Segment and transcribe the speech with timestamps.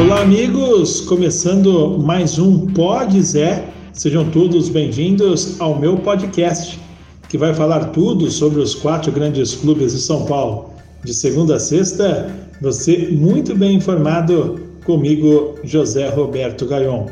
[0.00, 1.02] Olá, amigos!
[1.02, 3.68] Começando mais um Pode Zé.
[3.92, 6.80] Sejam todos bem-vindos ao meu podcast,
[7.28, 10.70] que vai falar tudo sobre os quatro grandes clubes de São Paulo.
[11.04, 17.04] De segunda a sexta, você muito bem informado comigo, José Roberto Gaion.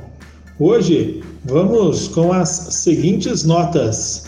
[0.59, 4.25] Hoje vamos com as seguintes notas.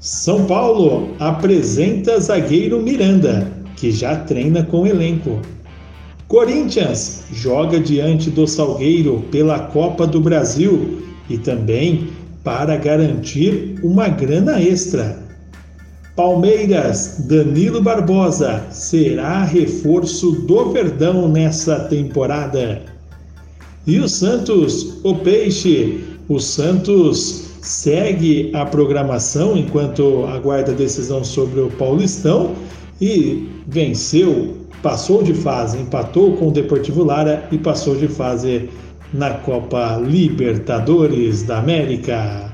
[0.00, 5.38] São Paulo apresenta zagueiro Miranda, que já treina com o elenco.
[6.30, 12.06] Corinthians joga diante do Salgueiro pela Copa do Brasil e também
[12.44, 15.18] para garantir uma grana extra.
[16.14, 22.80] Palmeiras, Danilo Barbosa será reforço do Verdão nessa temporada.
[23.84, 31.70] E o Santos, o Peixe, o Santos segue a programação enquanto aguarda decisão sobre o
[31.70, 32.54] Paulistão
[33.00, 38.68] e venceu passou de fase, empatou com o Deportivo Lara e passou de fase
[39.12, 42.50] na Copa Libertadores da América.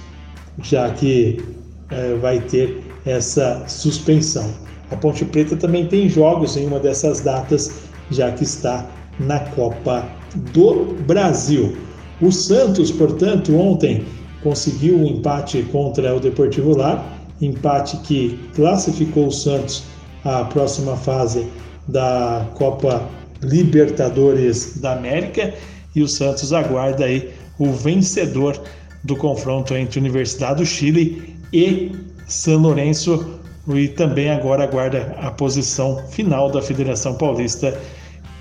[0.62, 1.42] já que
[1.90, 4.50] é, vai ter essa suspensão.
[4.90, 7.72] A Ponte Preta também tem jogos em uma dessas datas,
[8.10, 8.88] já que está
[9.18, 10.06] na Copa
[10.52, 11.76] do Brasil.
[12.20, 14.04] O Santos, portanto, ontem
[14.42, 17.04] conseguiu um empate contra o Deportivo Lar,
[17.40, 19.84] empate que classificou o Santos
[20.24, 21.46] à próxima fase
[21.88, 23.08] da Copa
[23.42, 25.52] Libertadores da América
[25.94, 28.60] e o Santos aguarda aí o vencedor
[29.04, 31.92] do confronto entre Universidade do Chile e
[32.26, 33.38] São Lourenço
[33.68, 37.78] e também agora aguarda a posição final da Federação Paulista.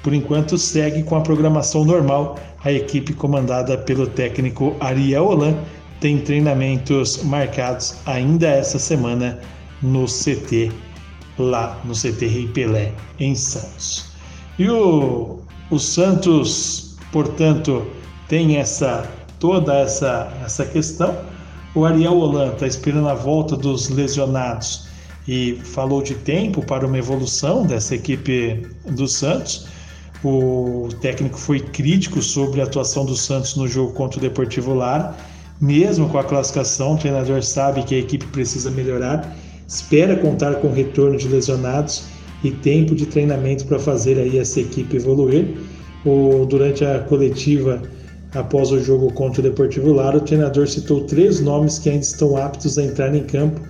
[0.02, 2.38] Por enquanto, segue com a programação normal.
[2.64, 5.56] A equipe comandada pelo técnico Ariel Holan
[6.00, 9.40] tem treinamentos marcados ainda essa semana
[9.82, 10.72] no CT,
[11.38, 14.06] lá no CT Rei Pelé, em Santos.
[14.60, 15.40] E o,
[15.72, 17.86] o Santos, portanto,
[18.28, 19.10] tem essa
[19.44, 21.18] toda essa, essa questão.
[21.76, 24.88] O Ariel Holan está esperando a volta dos lesionados
[25.28, 29.68] e falou de tempo para uma evolução dessa equipe do Santos.
[30.24, 35.14] O técnico foi crítico sobre a atuação do Santos no jogo contra o Deportivo Lara.
[35.60, 39.36] Mesmo com a classificação, o treinador sabe que a equipe precisa melhorar,
[39.68, 42.06] espera contar com retorno de lesionados
[42.46, 45.58] e tempo de treinamento para fazer aí essa equipe evoluir.
[46.06, 47.82] O, durante a coletiva
[48.36, 52.36] após o jogo contra o Deportivo Lara, o treinador citou três nomes que ainda estão
[52.36, 53.62] aptos a entrar em campo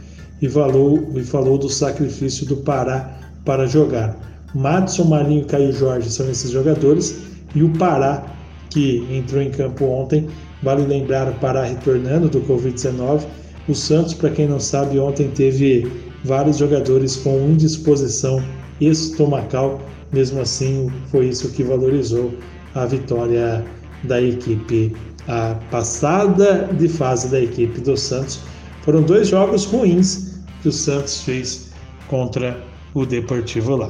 [0.42, 4.16] e falou, e falou do sacrifício do Pará para jogar.
[4.54, 7.18] Madison, Marinho e Caio Jorge são esses jogadores
[7.56, 8.24] e o Pará,
[8.70, 10.28] que entrou em campo ontem,
[10.62, 13.24] vale lembrar o Pará retornando do Covid-19.
[13.68, 15.90] O Santos, para quem não sabe, ontem teve
[16.24, 18.42] vários jogadores com indisposição
[18.80, 22.34] estomacal, mesmo assim foi isso que valorizou
[22.76, 23.64] a vitória
[24.04, 24.96] da equipe,
[25.28, 28.40] a passada de fase da equipe do Santos.
[28.84, 31.72] Foram dois jogos ruins que o Santos fez
[32.08, 32.62] contra
[32.94, 33.90] o Deportivo lá.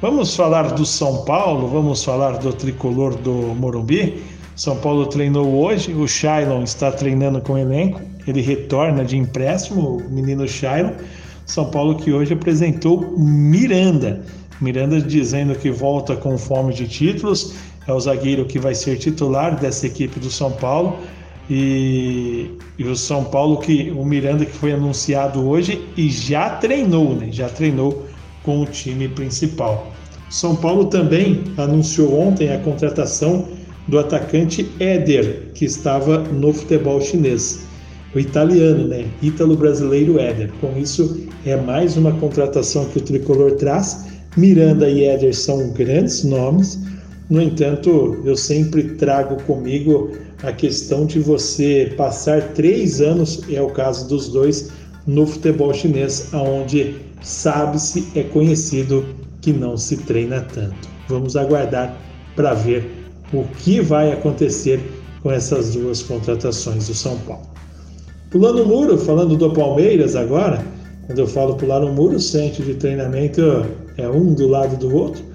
[0.00, 4.22] Vamos falar do São Paulo, vamos falar do tricolor do Morumbi.
[4.54, 9.98] São Paulo treinou hoje, o Shailon está treinando com o elenco, ele retorna de empréstimo,
[9.98, 10.92] o menino Shailon.
[11.46, 14.20] São Paulo que hoje apresentou Miranda.
[14.60, 17.54] Miranda dizendo que volta com fome de títulos,
[17.88, 20.98] é o zagueiro que vai ser titular dessa equipe do São Paulo.
[21.50, 27.16] E, e, o São Paulo que o Miranda que foi anunciado hoje e já treinou,
[27.16, 27.30] né?
[27.32, 28.06] Já treinou
[28.42, 29.90] com o time principal.
[30.28, 33.48] São Paulo também anunciou ontem a contratação
[33.88, 37.66] do atacante Éder, que estava no futebol chinês.
[38.14, 39.06] O italiano, né?
[39.22, 40.50] Ítalo-brasileiro Éder.
[40.60, 44.06] Com isso, é mais uma contratação que o tricolor traz.
[44.36, 46.78] Miranda e Éder são grandes nomes.
[47.30, 53.68] No entanto, eu sempre trago comigo a questão de você passar três anos, é o
[53.70, 54.70] caso dos dois,
[55.06, 59.04] no futebol chinês, onde sabe-se, é conhecido
[59.42, 60.88] que não se treina tanto.
[61.08, 61.96] Vamos aguardar
[62.34, 62.88] para ver
[63.32, 64.80] o que vai acontecer
[65.22, 67.46] com essas duas contratações do São Paulo.
[68.30, 70.64] Pulando o muro, falando do Palmeiras agora,
[71.06, 73.66] quando eu falo pular o muro, o centro de treinamento
[73.96, 75.27] é um do lado do outro.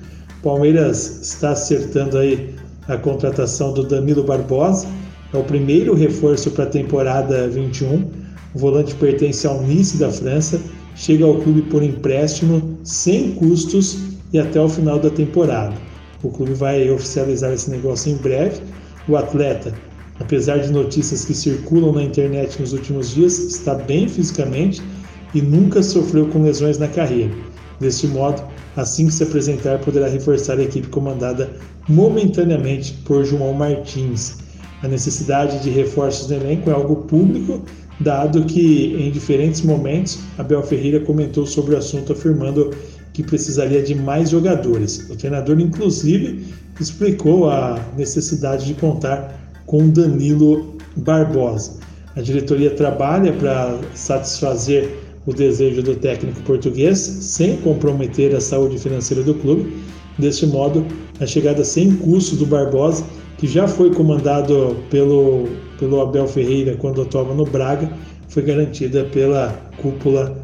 [0.44, 2.54] Palmeiras está acertando aí
[2.90, 4.86] a contratação do Danilo Barbosa,
[5.34, 8.06] é o primeiro reforço para a temporada 21.
[8.54, 10.60] O volante pertence ao Nice da França,
[10.96, 13.98] chega ao clube por empréstimo, sem custos
[14.34, 15.74] e até o final da temporada.
[16.22, 18.62] O clube vai oficializar esse negócio em breve.
[19.08, 19.74] O atleta,
[20.20, 24.82] apesar de notícias que circulam na internet nos últimos dias, está bem fisicamente
[25.34, 27.32] e nunca sofreu com lesões na carreira.
[27.84, 28.42] Deste modo,
[28.78, 31.52] assim que se apresentar, poderá reforçar a equipe comandada
[31.90, 34.38] momentaneamente por João Martins.
[34.82, 37.62] A necessidade de reforços no elenco é algo público,
[38.00, 42.72] dado que em diferentes momentos Abel Ferreira comentou sobre o assunto, afirmando
[43.12, 45.10] que precisaria de mais jogadores.
[45.10, 46.48] O treinador, inclusive,
[46.80, 51.80] explicou a necessidade de contar com Danilo Barbosa.
[52.16, 59.24] A diretoria trabalha para satisfazer o desejo do técnico português, sem comprometer a saúde financeira
[59.24, 59.74] do clube.
[60.18, 60.86] Deste modo,
[61.20, 63.04] a chegada sem custo do Barbosa,
[63.38, 65.48] que já foi comandado pelo,
[65.80, 67.92] pelo Abel Ferreira quando atuava no Braga,
[68.28, 69.50] foi garantida pela
[69.82, 70.36] cúpula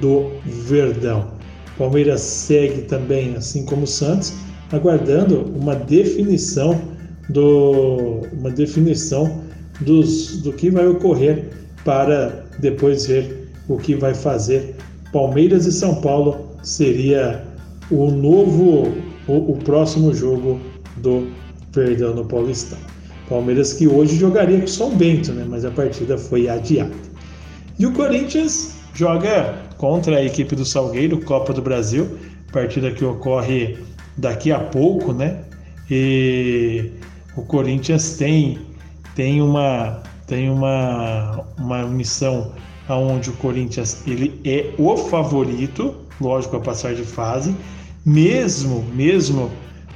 [0.00, 1.30] do Verdão.
[1.76, 4.34] Palmeiras segue também, assim como o Santos,
[4.72, 6.80] aguardando uma definição
[7.28, 9.42] do uma definição
[9.80, 11.50] dos, do que vai ocorrer
[11.84, 14.74] para depois ver o que vai fazer.
[15.12, 17.44] Palmeiras e São Paulo seria
[17.90, 18.92] o novo,
[19.26, 20.60] o, o próximo jogo
[20.96, 21.28] do
[21.72, 22.78] Verdão no Paulistão.
[23.28, 25.44] Palmeiras que hoje jogaria com São Bento, né?
[25.48, 26.94] mas a partida foi adiada.
[27.78, 32.18] E o Corinthians joga contra a equipe do Salgueiro, Copa do Brasil,
[32.52, 33.78] partida que ocorre
[34.16, 35.40] daqui a pouco, né?
[35.90, 36.90] E
[37.36, 38.58] o Corinthians tem
[39.14, 42.52] tem uma tem uma, uma missão
[42.88, 47.54] aonde o Corinthians ele é o favorito, lógico a passar de fase,
[48.04, 49.50] mesmo mesmo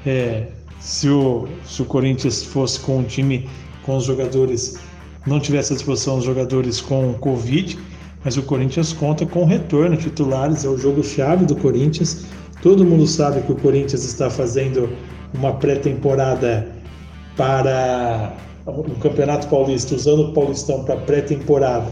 [0.06, 0.49] é,
[0.81, 3.49] se o, se o Corinthians fosse com um time
[3.85, 4.79] com os jogadores
[5.27, 7.79] não tivesse à disposição os jogadores com Covid,
[8.25, 12.25] mas o Corinthians conta com retorno titulares, é o jogo-chave do Corinthians.
[12.61, 14.89] Todo mundo sabe que o Corinthians está fazendo
[15.35, 16.69] uma pré-temporada
[17.37, 18.35] para
[18.67, 21.91] o Campeonato Paulista, usando o Paulistão para pré-temporada,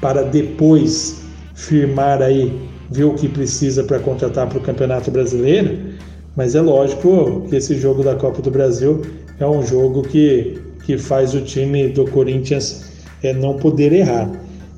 [0.00, 1.22] para depois
[1.54, 2.52] firmar aí,
[2.90, 5.94] ver o que precisa para contratar para o Campeonato Brasileiro.
[6.36, 9.02] Mas é lógico que esse jogo da Copa do Brasil
[9.38, 14.30] é um jogo que, que faz o time do Corinthians é, não poder errar.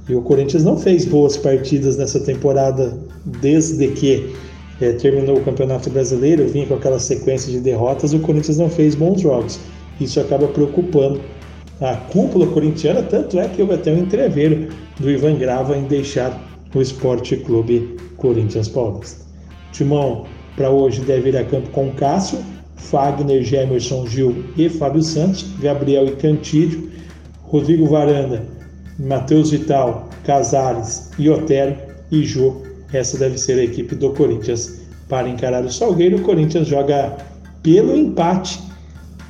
[0.08, 4.32] E o Corinthians não fez boas partidas nessa temporada desde que
[4.80, 8.94] é, terminou o Campeonato Brasileiro, vinha com aquela sequência de derrotas, o Corinthians não fez
[8.94, 9.58] bons jogos.
[10.00, 11.20] Isso acaba preocupando
[11.80, 14.68] a cúpula corintiana, tanto é que houve até um entreveiro
[14.98, 16.40] do Ivan Grava em deixar
[16.74, 19.24] o Esporte Clube Corinthians Paulista.
[19.72, 20.24] Timão
[20.56, 22.38] para hoje deve ir a campo com Cássio,
[22.76, 26.90] Fagner, Gemerson, Gil e Fábio Santos, Gabriel e Cantídio,
[27.42, 28.44] Rodrigo Varanda,
[28.98, 31.76] Matheus Vital, Casares e Otero
[32.10, 32.62] e Jô.
[32.92, 36.16] Essa deve ser a equipe do Corinthians para encarar o Salgueiro.
[36.16, 37.16] O Corinthians joga
[37.62, 38.60] pelo empate.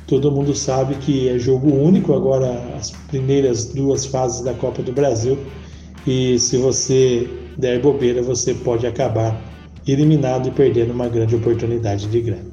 [0.07, 4.91] Todo mundo sabe que é jogo único agora as primeiras duas fases da Copa do
[4.91, 5.37] Brasil.
[6.05, 9.39] E se você der bobeira, você pode acabar
[9.85, 12.45] eliminado e perdendo uma grande oportunidade de grana.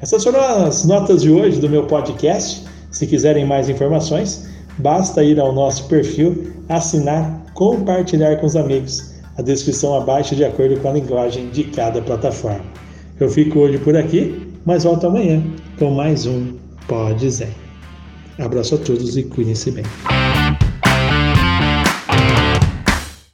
[0.00, 2.64] Essas foram as notas de hoje do meu podcast.
[2.90, 9.14] Se quiserem mais informações, Basta ir ao nosso perfil, assinar, compartilhar com os amigos.
[9.38, 12.64] A descrição abaixo de acordo com a linguagem de cada plataforma.
[13.18, 15.42] Eu fico hoje por aqui, mas volto amanhã
[15.78, 16.56] com mais um
[16.88, 17.50] Pode Zé.
[18.38, 19.84] Abraço a todos e cuidem-se bem.